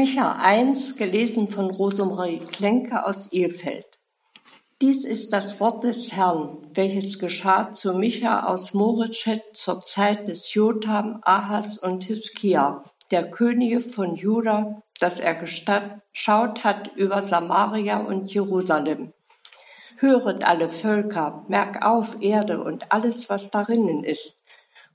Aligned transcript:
Micha 0.00 0.32
1, 0.32 0.96
gelesen 0.96 1.48
von 1.48 1.70
Rosemarie 1.70 2.38
Klenke 2.38 3.04
aus 3.04 3.30
Elfeld. 3.34 3.86
Dies 4.80 5.04
ist 5.04 5.30
das 5.30 5.60
Wort 5.60 5.84
des 5.84 6.12
Herrn, 6.12 6.56
welches 6.72 7.18
geschah 7.18 7.74
zu 7.74 7.92
Micha 7.92 8.46
aus 8.46 8.72
Moritschet 8.72 9.42
zur 9.52 9.82
Zeit 9.82 10.26
des 10.26 10.54
Jotam, 10.54 11.20
Ahas 11.20 11.76
und 11.76 12.04
Hiskia, 12.04 12.82
der 13.10 13.30
Könige 13.30 13.80
von 13.80 14.16
Juda, 14.16 14.82
dass 15.00 15.20
er 15.20 15.34
geschaut 15.34 16.64
hat 16.64 16.96
über 16.96 17.24
Samaria 17.24 17.98
und 17.98 18.32
Jerusalem. 18.32 19.12
Höret 19.98 20.42
alle 20.42 20.70
Völker, 20.70 21.44
merk 21.48 21.84
auf 21.84 22.22
Erde 22.22 22.64
und 22.64 22.90
alles, 22.90 23.28
was 23.28 23.50
darinnen 23.50 24.02
ist. 24.04 24.39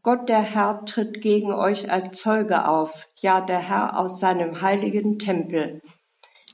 Gott 0.05 0.29
der 0.29 0.43
Herr 0.43 0.85
tritt 0.85 1.19
gegen 1.23 1.51
euch 1.51 1.91
als 1.91 2.19
Zeuge 2.19 2.67
auf, 2.67 3.07
ja 3.15 3.41
der 3.41 3.57
Herr 3.57 3.97
aus 3.97 4.19
seinem 4.19 4.61
heiligen 4.61 5.17
Tempel. 5.17 5.81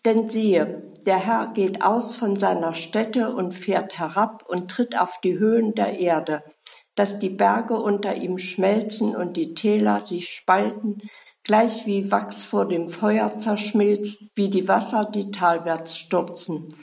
Denn 0.05 0.30
siehe, 0.30 0.93
der 1.05 1.17
Herr 1.17 1.48
geht 1.48 1.81
aus 1.81 2.16
von 2.16 2.38
seiner 2.38 2.73
Stätte 2.76 3.35
und 3.35 3.52
fährt 3.52 3.99
herab 3.99 4.45
und 4.48 4.71
tritt 4.71 4.98
auf 4.98 5.20
die 5.21 5.38
Höhen 5.38 5.76
der 5.76 5.99
Erde, 5.99 6.43
dass 6.95 7.20
die 7.20 7.29
Berge 7.29 7.73
unter 7.73 8.16
ihm 8.16 8.38
schmelzen 8.38 9.17
und 9.17 9.35
die 9.35 9.54
Täler 9.54 10.05
sich 10.05 10.29
spalten, 10.29 11.02
gleich 11.43 11.85
wie 11.85 12.09
Wachs 12.09 12.45
vor 12.45 12.70
dem 12.70 12.88
Feuer 12.88 13.38
zerschmilzt, 13.38 14.31
wie 14.34 14.49
die 14.49 14.70
Wasser, 14.70 15.04
die 15.13 15.29
talwärts 15.29 15.98
stürzen. 15.98 16.73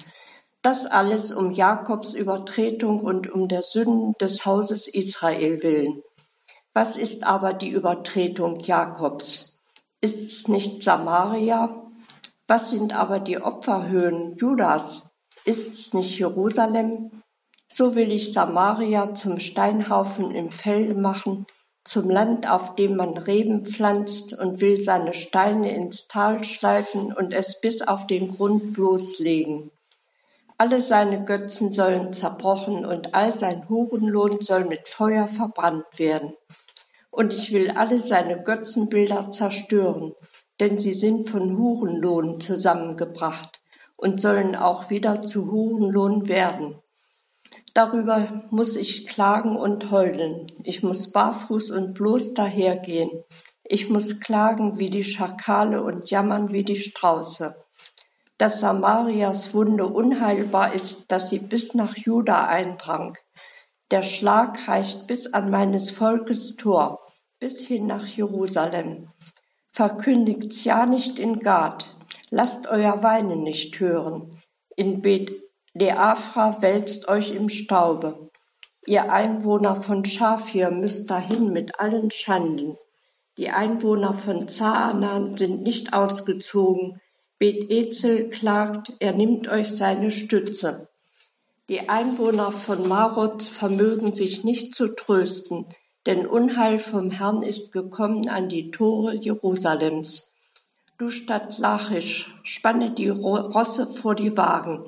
Das 0.60 0.84
alles 0.84 1.32
um 1.32 1.50
Jakobs 1.50 2.12
Übertretung 2.12 3.00
und 3.00 3.32
um 3.32 3.48
der 3.48 3.62
Sünden 3.62 4.12
des 4.20 4.44
Hauses 4.44 4.86
Israel 4.86 5.62
willen 5.62 6.02
was 6.80 6.96
ist 6.96 7.24
aber 7.24 7.54
die 7.54 7.70
Übertretung 7.70 8.60
Jakobs? 8.60 9.52
Ist 10.00 10.30
es 10.30 10.46
nicht 10.46 10.84
Samaria? 10.84 11.90
Was 12.46 12.70
sind 12.70 12.94
aber 12.94 13.18
die 13.18 13.42
Opferhöhen 13.42 14.36
Judas? 14.36 15.02
Ist 15.44 15.72
es 15.72 15.92
nicht 15.92 16.16
Jerusalem? 16.20 17.10
So 17.66 17.96
will 17.96 18.12
ich 18.12 18.32
Samaria 18.32 19.12
zum 19.12 19.40
Steinhaufen 19.40 20.30
im 20.30 20.52
Felde 20.52 20.94
machen, 20.94 21.46
zum 21.82 22.08
Land, 22.10 22.48
auf 22.48 22.76
dem 22.76 22.94
man 22.94 23.18
Reben 23.18 23.66
pflanzt 23.66 24.32
und 24.34 24.60
will 24.60 24.80
seine 24.80 25.14
Steine 25.14 25.74
ins 25.74 26.06
Tal 26.06 26.44
schleifen 26.44 27.12
und 27.12 27.34
es 27.34 27.60
bis 27.60 27.82
auf 27.82 28.06
den 28.06 28.36
Grund 28.36 28.74
bloßlegen. 28.74 29.72
Alle 30.58 30.80
seine 30.80 31.24
Götzen 31.24 31.72
sollen 31.72 32.12
zerbrochen 32.12 32.86
und 32.86 33.16
all 33.16 33.34
sein 33.34 33.68
Hurenlohn 33.68 34.40
soll 34.42 34.64
mit 34.64 34.86
Feuer 34.86 35.26
verbrannt 35.26 35.86
werden 35.96 36.34
und 37.18 37.32
ich 37.32 37.52
will 37.52 37.72
alle 37.72 37.98
seine 37.98 38.44
Götzenbilder 38.44 39.32
zerstören, 39.32 40.14
denn 40.60 40.78
sie 40.78 40.94
sind 40.94 41.28
von 41.28 41.58
Hurenlohn 41.58 42.38
zusammengebracht 42.38 43.60
und 43.96 44.20
sollen 44.20 44.54
auch 44.54 44.88
wieder 44.88 45.22
zu 45.22 45.50
Hurenlohn 45.50 46.28
werden. 46.28 46.76
Darüber 47.74 48.44
muss 48.50 48.76
ich 48.76 49.08
klagen 49.08 49.56
und 49.56 49.90
heulen. 49.90 50.52
Ich 50.62 50.84
muss 50.84 51.10
barfuß 51.10 51.72
und 51.72 51.94
bloß 51.94 52.34
dahergehen. 52.34 53.10
Ich 53.64 53.90
muss 53.90 54.20
klagen 54.20 54.78
wie 54.78 54.88
die 54.88 55.02
Schakale 55.02 55.82
und 55.82 56.08
jammern 56.12 56.52
wie 56.52 56.62
die 56.62 56.80
Strauße. 56.80 57.56
Dass 58.36 58.60
Samarias 58.60 59.52
Wunde 59.54 59.86
unheilbar 59.86 60.72
ist, 60.72 61.06
dass 61.08 61.30
sie 61.30 61.40
bis 61.40 61.74
nach 61.74 61.96
Juda 61.96 62.46
eindrang, 62.46 63.18
der 63.90 64.02
Schlag 64.02 64.68
reicht 64.68 65.08
bis 65.08 65.32
an 65.32 65.50
meines 65.50 65.90
Volkes 65.90 66.54
Tor, 66.56 67.07
bis 67.38 67.66
hin 67.66 67.86
nach 67.86 68.06
Jerusalem. 68.06 69.08
Verkündigt's 69.70 70.64
ja 70.64 70.86
nicht 70.86 71.18
in 71.18 71.40
Gad, 71.40 71.94
lasst 72.30 72.66
euer 72.66 73.02
Weinen 73.02 73.42
nicht 73.42 73.78
hören. 73.80 74.30
In 74.76 75.02
Bet 75.02 75.32
Leafra 75.74 76.60
wälzt 76.62 77.08
euch 77.08 77.32
im 77.32 77.48
Staube. 77.48 78.30
Ihr 78.86 79.12
Einwohner 79.12 79.82
von 79.82 80.04
Schafir 80.04 80.70
müsst 80.70 81.10
dahin 81.10 81.52
mit 81.52 81.78
allen 81.78 82.10
Schanden. 82.10 82.76
Die 83.36 83.50
Einwohner 83.50 84.14
von 84.14 84.48
Zaanan 84.48 85.36
sind 85.36 85.62
nicht 85.62 85.92
ausgezogen. 85.92 87.00
Bet 87.38 87.70
Ezel 87.70 88.30
klagt, 88.30 88.92
er 88.98 89.12
nimmt 89.12 89.46
euch 89.46 89.68
seine 89.68 90.10
Stütze. 90.10 90.88
Die 91.68 91.88
Einwohner 91.88 92.50
von 92.50 92.88
Marot 92.88 93.42
vermögen 93.42 94.14
sich 94.14 94.42
nicht 94.42 94.74
zu 94.74 94.88
trösten, 94.88 95.66
denn 96.08 96.26
Unheil 96.26 96.78
vom 96.78 97.10
Herrn 97.10 97.42
ist 97.42 97.70
gekommen 97.70 98.30
an 98.30 98.48
die 98.48 98.70
Tore 98.70 99.14
Jerusalems. 99.14 100.32
Du 100.96 101.10
Stadt 101.10 101.58
Lachisch, 101.58 102.34
spanne 102.44 102.92
die 102.92 103.10
Rosse 103.10 103.86
vor 103.86 104.14
die 104.14 104.34
Wagen, 104.34 104.84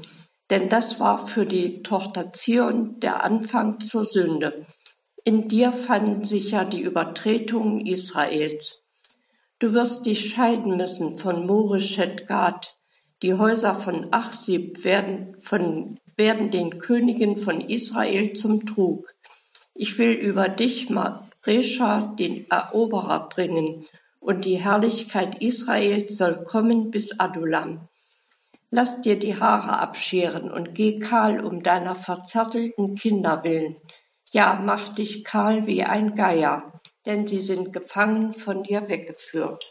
denn 0.49 0.71
das 0.71 0.99
war 0.99 1.27
für 1.27 1.45
die 1.45 1.83
Tochter 1.83 2.33
Zion 2.33 2.99
der 3.01 3.23
Anfang 3.23 3.79
zur 3.81 4.07
Sünde. 4.07 4.65
In 5.23 5.47
dir 5.47 5.73
fanden 5.73 6.25
sich 6.25 6.53
ja 6.53 6.65
die 6.65 6.81
Übertretungen 6.81 7.85
Israels. 7.85 8.83
Du 9.59 9.75
wirst 9.75 10.07
dich 10.07 10.31
scheiden 10.31 10.79
müssen 10.79 11.19
von 11.19 11.47
Moreshet 11.47 12.29
Gad. 12.29 12.75
Die 13.23 13.35
Häuser 13.35 13.75
von 13.75 14.11
Achsib 14.11 14.85
werden, 14.85 15.37
von, 15.43 15.99
werden 16.17 16.51
den 16.51 16.79
Königen 16.79 17.37
von 17.37 17.61
Israel 17.61 18.33
zum 18.33 18.65
Trug. 18.65 19.15
Ich 19.83 19.97
will 19.97 20.13
über 20.13 20.51
dich, 20.51 20.91
Maresha, 20.91 22.15
den 22.19 22.51
Eroberer 22.51 23.31
bringen, 23.31 23.87
und 24.19 24.45
die 24.45 24.61
Herrlichkeit 24.61 25.41
Israels 25.41 26.19
soll 26.19 26.45
kommen 26.45 26.91
bis 26.91 27.19
Adulam. 27.19 27.89
Lass 28.71 29.01
dir 29.01 29.19
die 29.19 29.41
Haare 29.41 29.79
abscheren 29.79 30.51
und 30.51 30.75
geh 30.75 30.99
kahl 30.99 31.43
um 31.43 31.63
deiner 31.63 31.95
verzärtelten 31.95 32.95
Kinder 32.95 33.43
willen. 33.43 33.77
Ja, 34.31 34.61
mach 34.63 34.95
dich 34.95 35.25
kahl 35.25 35.67
wie 35.67 35.83
ein 35.83 36.15
Geier, 36.15 36.83
denn 37.07 37.27
sie 37.27 37.41
sind 37.41 37.73
gefangen 37.73 38.35
von 38.35 38.63
dir 38.63 38.87
weggeführt. 38.91 39.65